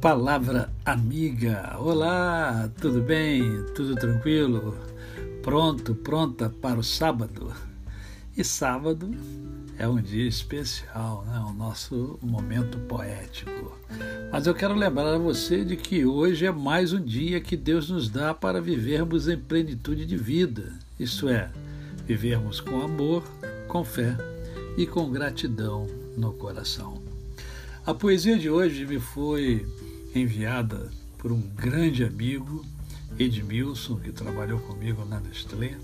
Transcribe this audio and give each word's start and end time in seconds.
Palavra 0.00 0.72
amiga. 0.84 1.76
Olá, 1.76 2.70
tudo 2.80 3.02
bem? 3.02 3.42
Tudo 3.74 3.96
tranquilo? 3.96 4.78
Pronto, 5.42 5.92
pronta 5.92 6.48
para 6.48 6.78
o 6.78 6.84
sábado? 6.84 7.52
E 8.36 8.44
sábado 8.44 9.10
é 9.76 9.88
um 9.88 10.00
dia 10.00 10.28
especial, 10.28 11.24
né? 11.26 11.40
o 11.40 11.52
nosso 11.52 12.16
momento 12.22 12.78
poético. 12.78 13.76
Mas 14.30 14.46
eu 14.46 14.54
quero 14.54 14.74
lembrar 14.74 15.14
a 15.14 15.18
você 15.18 15.64
de 15.64 15.76
que 15.76 16.06
hoje 16.06 16.46
é 16.46 16.52
mais 16.52 16.92
um 16.92 17.04
dia 17.04 17.40
que 17.40 17.56
Deus 17.56 17.90
nos 17.90 18.08
dá 18.08 18.32
para 18.32 18.60
vivermos 18.60 19.26
em 19.26 19.36
plenitude 19.36 20.06
de 20.06 20.16
vida, 20.16 20.74
isto 20.98 21.28
é, 21.28 21.50
vivermos 22.06 22.60
com 22.60 22.80
amor, 22.82 23.24
com 23.66 23.82
fé 23.82 24.16
e 24.76 24.86
com 24.86 25.10
gratidão 25.10 25.88
no 26.16 26.32
coração. 26.34 27.17
A 27.88 27.94
poesia 27.94 28.38
de 28.38 28.50
hoje 28.50 28.84
me 28.84 29.00
foi 29.00 29.66
enviada 30.14 30.90
por 31.16 31.32
um 31.32 31.40
grande 31.40 32.04
amigo, 32.04 32.62
Edmilson, 33.18 33.96
que 33.96 34.12
trabalhou 34.12 34.60
comigo 34.60 35.06
na 35.06 35.18
Nestlé, 35.18 35.74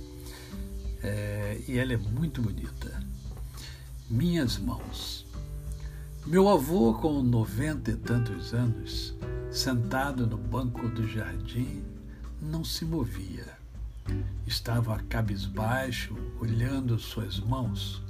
é, 1.03 1.63
e 1.67 1.79
ela 1.79 1.95
é 1.95 1.97
muito 1.97 2.43
bonita. 2.43 3.03
Minhas 4.11 4.59
mãos. 4.59 5.25
Meu 6.27 6.47
avô, 6.47 6.93
com 6.93 7.23
noventa 7.23 7.93
e 7.93 7.97
tantos 7.97 8.53
anos, 8.53 9.15
sentado 9.51 10.27
no 10.27 10.37
banco 10.37 10.87
do 10.91 11.09
jardim, 11.09 11.83
não 12.39 12.63
se 12.63 12.85
movia. 12.85 13.47
Estava 14.47 15.03
cabisbaixo, 15.09 16.15
olhando 16.39 16.99
suas 16.99 17.41
mãos. 17.41 18.04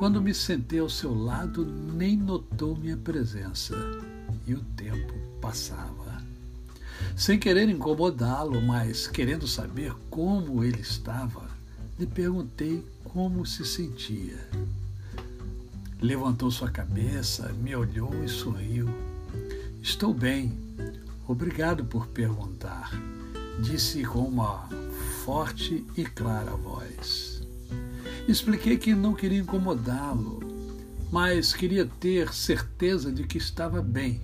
Quando 0.00 0.22
me 0.22 0.32
sentei 0.32 0.78
ao 0.78 0.88
seu 0.88 1.14
lado, 1.14 1.62
nem 1.62 2.16
notou 2.16 2.74
minha 2.74 2.96
presença 2.96 3.76
e 4.46 4.54
o 4.54 4.60
tempo 4.74 5.12
passava. 5.42 6.22
Sem 7.14 7.38
querer 7.38 7.68
incomodá-lo, 7.68 8.62
mas 8.62 9.06
querendo 9.06 9.46
saber 9.46 9.92
como 10.08 10.64
ele 10.64 10.80
estava, 10.80 11.50
lhe 11.98 12.06
perguntei 12.06 12.82
como 13.04 13.44
se 13.44 13.62
sentia. 13.66 14.38
Levantou 16.00 16.50
sua 16.50 16.70
cabeça, 16.70 17.52
me 17.52 17.76
olhou 17.76 18.24
e 18.24 18.28
sorriu. 18.30 18.88
Estou 19.82 20.14
bem. 20.14 20.56
Obrigado 21.28 21.84
por 21.84 22.06
perguntar, 22.06 22.90
disse 23.62 24.02
com 24.04 24.20
uma 24.20 24.66
forte 25.26 25.84
e 25.94 26.06
clara 26.06 26.52
voz. 26.52 27.39
Expliquei 28.30 28.76
que 28.76 28.94
não 28.94 29.12
queria 29.12 29.40
incomodá-lo, 29.40 30.40
mas 31.10 31.52
queria 31.52 31.84
ter 31.84 32.32
certeza 32.32 33.10
de 33.10 33.24
que 33.24 33.38
estava 33.38 33.82
bem 33.82 34.20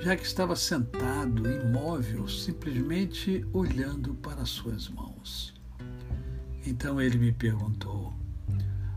já 0.00 0.16
que 0.16 0.24
estava 0.24 0.54
sentado, 0.54 1.50
imóvel, 1.50 2.28
simplesmente 2.28 3.46
olhando 3.52 4.14
para 4.14 4.44
suas 4.44 4.88
mãos. 4.88 5.54
Então 6.66 7.00
ele 7.00 7.18
me 7.18 7.32
perguntou: 7.32 8.12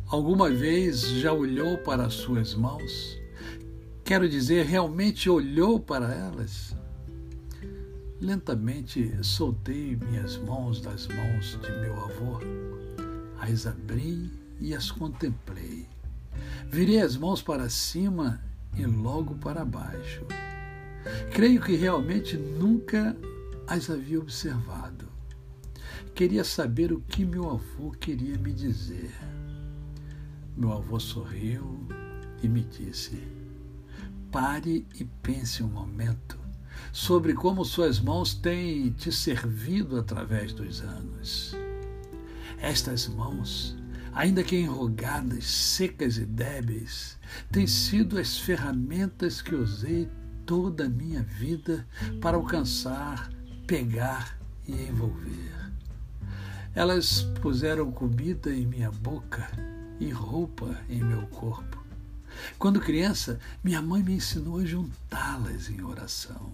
Alguma 0.07 0.49
vez 0.49 1.02
já 1.02 1.31
olhou 1.31 1.77
para 1.77 2.05
as 2.05 2.13
suas 2.13 2.53
mãos? 2.53 3.17
Quero 4.03 4.27
dizer, 4.27 4.66
realmente 4.66 5.29
olhou 5.29 5.79
para 5.79 6.13
elas? 6.13 6.75
Lentamente 8.19 9.11
soltei 9.23 9.95
minhas 9.95 10.38
mãos 10.38 10.81
das 10.81 11.07
mãos 11.07 11.57
de 11.61 11.72
meu 11.79 11.94
avô, 12.03 12.39
as 13.39 13.66
abri 13.66 14.41
e 14.62 14.73
as 14.76 14.92
contemplei. 14.92 15.88
Virei 16.70 17.02
as 17.02 17.17
mãos 17.17 17.42
para 17.42 17.70
cima 17.70 18.42
e 18.78 18.86
logo 18.86 19.36
para 19.36 19.66
baixo. 19.66 20.26
Creio 21.34 21.62
que 21.62 21.76
realmente 21.76 22.38
nunca 22.38 23.18
as 23.68 23.90
havia 23.90 24.19
observado. 24.19 25.09
Queria 26.13 26.44
saber 26.44 26.94
o 26.94 27.02
que 27.02 27.25
meu 27.25 27.50
avô 27.50 27.91
queria 27.91 28.38
me 28.38 28.53
dizer. 28.53 29.12
Meu 30.56 30.72
avô 30.74 31.00
sorriu 31.00 31.88
e 32.44 32.47
me 32.47 32.62
disse: 32.62 33.22
Pare 34.31 34.85
e 35.00 35.03
pense 35.03 35.64
um 35.64 35.68
momento 35.68 36.40
sobre 36.91 37.34
como 37.34 37.64
suas 37.64 38.00
mãos 38.00 38.34
têm 38.34 38.91
te 38.91 39.12
servido 39.12 39.97
através 39.97 40.53
dos 40.53 40.81
anos. 40.81 41.56
Estas 42.59 43.08
mãos, 43.08 43.75
ainda 44.13 44.44
que 44.44 44.57
enrugadas, 44.57 45.45
secas 45.45 46.17
e 46.17 46.25
débeis, 46.25 47.17
têm 47.51 47.66
sido 47.66 48.17
as 48.17 48.38
ferramentas 48.38 49.41
que 49.41 49.55
usei 49.55 50.09
toda 50.45 50.85
a 50.85 50.89
minha 50.89 51.23
vida 51.23 51.88
para 52.19 52.38
alcançar, 52.38 53.31
pegar 53.66 54.38
e 54.67 54.73
envolver. 54.73 55.72
Elas 56.73 57.23
puseram 57.41 57.91
comida 57.91 58.53
em 58.53 58.66
minha 58.66 58.91
boca 58.91 59.49
e 59.99 60.09
roupa 60.09 60.78
em 60.89 61.03
meu 61.03 61.28
corpo. 61.28 61.81
Quando 62.57 62.79
criança, 62.79 63.39
minha 63.63 63.81
mãe 63.81 64.01
me 64.01 64.13
ensinou 64.13 64.59
a 64.59 64.66
juntá-las 64.66 65.69
em 65.69 65.83
oração. 65.83 66.51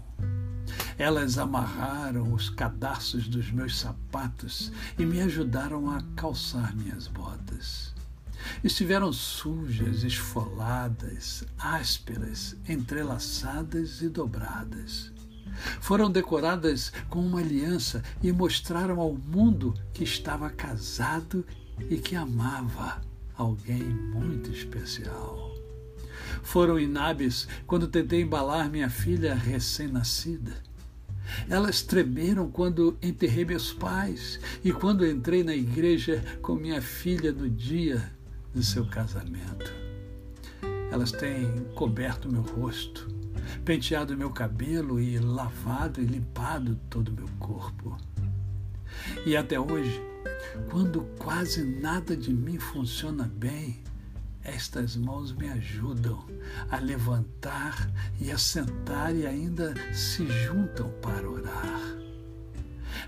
Elas 0.98 1.38
amarraram 1.38 2.34
os 2.34 2.50
cadarços 2.50 3.28
dos 3.28 3.52
meus 3.52 3.78
sapatos 3.78 4.72
e 4.98 5.06
me 5.06 5.22
ajudaram 5.22 5.92
a 5.92 6.02
calçar 6.16 6.76
minhas 6.76 7.08
botas. 7.08 7.94
Estiveram 8.64 9.14
sujas, 9.14 10.04
esfoladas, 10.04 11.44
ásperas, 11.58 12.56
entrelaçadas 12.68 14.02
e 14.02 14.10
dobradas. 14.10 15.12
Foram 15.82 16.10
decoradas 16.10 16.92
com 17.10 17.20
uma 17.20 17.40
aliança 17.40 18.04
e 18.24 18.32
mostraram 18.32 19.00
ao 19.00 19.14
mundo 19.14 19.74
que 19.94 20.04
estava 20.04 20.50
casado 20.50 21.46
e 21.90 21.98
que 21.98 22.16
amava 22.16 23.02
alguém 23.36 23.84
muito 23.84 24.52
especial. 24.52 25.56
Foram 26.42 26.80
inábeis 26.80 27.48
quando 27.66 27.88
tentei 27.88 28.22
embalar 28.22 28.70
minha 28.70 28.90
filha 28.90 29.36
recém-nascida. 29.36 30.54
Elas 31.50 31.82
tremeram 31.82 32.50
quando 32.50 32.98
enterrei 33.02 33.46
meus 33.46 33.74
pais 33.74 34.40
e 34.64 34.72
quando 34.72 35.06
entrei 35.06 35.44
na 35.44 35.56
igreja 35.56 36.24
com 36.42 36.56
minha 36.56 36.82
filha 36.82 37.32
no 37.32 37.50
dia 37.50 38.12
de 38.54 38.66
seu 38.66 38.86
casamento. 38.88 39.72
Elas 40.92 41.12
têm 41.12 41.66
coberto 41.76 42.32
meu 42.32 42.42
rosto, 42.42 43.08
penteado 43.66 44.18
meu 44.18 44.30
cabelo 44.32 45.00
e 45.00 45.20
lavado 45.20 46.02
e 46.02 46.06
limpado 46.06 46.80
todo 46.90 47.10
o 47.10 47.14
meu 47.14 47.28
corpo. 47.40 47.98
E 49.26 49.36
até 49.36 49.60
hoje, 49.60 50.02
quando 50.70 51.02
quase 51.18 51.64
nada 51.64 52.16
de 52.16 52.34
mim 52.34 52.58
funciona 52.58 53.30
bem, 53.36 53.82
estas 54.48 54.96
mãos 54.96 55.34
me 55.34 55.50
ajudam 55.50 56.26
a 56.72 56.78
levantar 56.78 57.92
e 58.20 58.32
a 58.32 58.38
sentar 58.38 59.14
e 59.14 59.28
ainda 59.28 59.74
se 59.94 60.26
juntam 60.46 60.90
para 61.02 61.30
orar. 61.30 61.82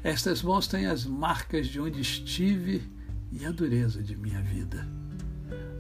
Estas 0.03 0.44
mãos 0.44 0.67
têm 0.67 0.85
as 0.85 1.05
marcas 1.05 1.67
de 1.67 1.79
onde 1.79 2.01
estive 2.01 2.83
e 3.31 3.45
a 3.45 3.51
dureza 3.51 4.03
de 4.03 4.16
minha 4.16 4.41
vida. 4.41 4.85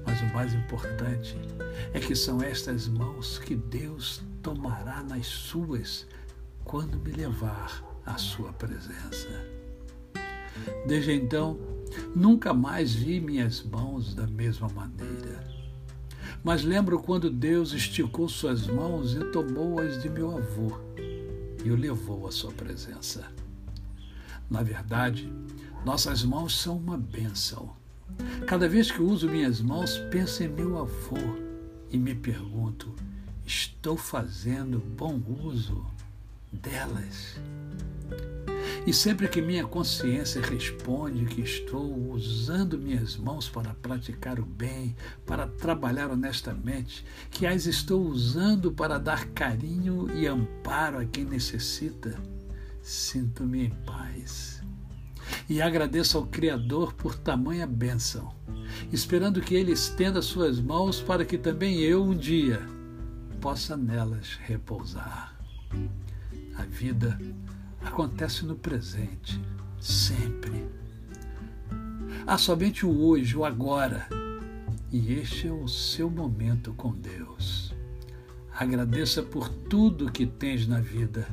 Mas 0.05 0.21
o 0.21 0.33
mais 0.33 0.53
importante 0.53 1.35
é 1.93 1.99
que 1.99 2.15
são 2.15 2.41
estas 2.41 2.87
mãos 2.87 3.37
que 3.37 3.55
Deus 3.55 4.21
tomará 4.41 5.03
nas 5.03 5.27
suas 5.27 6.07
quando 6.63 6.97
me 6.99 7.11
levar 7.11 7.83
à 8.05 8.17
sua 8.17 8.53
presença. 8.53 9.27
Desde 10.87 11.11
então, 11.11 11.59
nunca 12.15 12.53
mais 12.53 12.93
vi 12.93 13.19
minhas 13.19 13.63
mãos 13.63 14.13
da 14.13 14.27
mesma 14.27 14.67
maneira. 14.69 15.28
Mas 16.43 16.63
lembro 16.63 16.99
quando 16.99 17.29
Deus 17.29 17.73
esticou 17.73 18.29
suas 18.29 18.67
mãos 18.67 19.13
e 19.13 19.23
tomou-as 19.31 20.01
de 20.01 20.09
meu 20.09 20.37
avô 20.37 20.79
e 21.63 21.71
o 21.71 21.75
levou 21.75 22.27
à 22.27 22.31
sua 22.31 22.51
presença. 22.51 23.25
Na 24.49 24.63
verdade, 24.63 25.31
nossas 25.85 26.23
mãos 26.23 26.57
são 26.59 26.77
uma 26.77 26.97
bênção 26.97 27.77
Cada 28.47 28.67
vez 28.67 28.91
que 28.91 29.01
uso 29.01 29.29
minhas 29.29 29.61
mãos, 29.61 29.97
penso 30.11 30.43
em 30.43 30.47
meu 30.47 30.77
avô 30.77 31.17
e 31.91 31.97
me 31.97 32.15
pergunto: 32.15 32.93
estou 33.45 33.95
fazendo 33.95 34.79
bom 34.79 35.21
uso 35.43 35.85
delas? 36.51 37.39
E 38.89 38.93
sempre 38.93 39.27
que 39.27 39.39
minha 39.39 39.67
consciência 39.67 40.41
responde 40.41 41.23
que 41.25 41.41
estou 41.41 42.09
usando 42.09 42.75
minhas 42.75 43.15
mãos 43.15 43.47
para 43.47 43.71
praticar 43.75 44.39
o 44.39 44.45
bem, 44.47 44.95
para 45.27 45.45
trabalhar 45.45 46.09
honestamente, 46.09 47.05
que 47.29 47.45
as 47.45 47.67
estou 47.67 48.01
usando 48.01 48.71
para 48.71 48.97
dar 48.97 49.27
carinho 49.27 50.09
e 50.17 50.25
amparo 50.25 50.97
a 50.97 51.05
quem 51.05 51.23
necessita, 51.23 52.19
sinto-me 52.81 53.65
em 53.65 53.69
paz 53.69 54.59
e 55.47 55.61
agradeço 55.61 56.17
ao 56.17 56.25
Criador 56.25 56.91
por 56.93 57.13
tamanha 57.13 57.67
bênção, 57.67 58.33
esperando 58.91 59.39
que 59.39 59.53
Ele 59.53 59.71
estenda 59.71 60.19
suas 60.19 60.59
mãos 60.59 60.99
para 60.99 61.23
que 61.23 61.37
também 61.37 61.77
eu 61.77 62.03
um 62.03 62.17
dia 62.17 62.59
possa 63.39 63.77
nelas 63.77 64.39
repousar. 64.47 65.39
A 66.57 66.63
vida 66.63 67.19
acontece 67.81 68.45
no 68.45 68.55
presente, 68.55 69.39
sempre. 69.79 70.67
Há 72.25 72.37
somente 72.37 72.85
o 72.85 73.05
hoje, 73.05 73.35
o 73.35 73.45
agora, 73.45 74.07
e 74.91 75.13
este 75.13 75.47
é 75.47 75.51
o 75.51 75.67
seu 75.67 76.09
momento 76.09 76.73
com 76.73 76.91
Deus. 76.91 77.73
Agradeça 78.53 79.23
por 79.23 79.49
tudo 79.49 80.11
que 80.11 80.25
tens 80.25 80.67
na 80.67 80.79
vida 80.79 81.27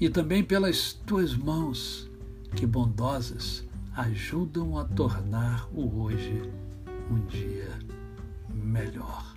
e 0.00 0.08
também 0.10 0.44
pelas 0.44 0.92
tuas 0.92 1.34
mãos 1.34 2.10
que 2.54 2.66
bondosas 2.66 3.64
ajudam 3.96 4.78
a 4.78 4.84
tornar 4.84 5.68
o 5.72 6.02
hoje 6.02 6.42
um 7.10 7.24
dia 7.26 7.70
melhor. 8.52 9.36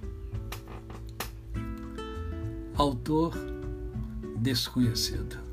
Autor 2.76 3.34
desconhecido. 4.38 5.53